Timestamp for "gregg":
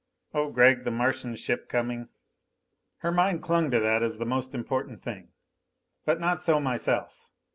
0.49-0.83